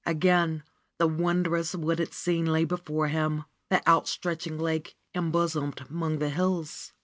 Again 0.03 0.63
the 0.97 1.05
wondrous 1.05 1.75
wooded 1.75 2.11
scene 2.11 2.47
lay 2.47 2.65
before 2.65 3.09
him: 3.09 3.43
^Th' 3.69 3.83
outstretching 3.85 4.57
lake, 4.57 4.95
embosomed 5.13 5.75
'mong 5.91 6.17
the 6.17 6.29
hills." 6.31 6.91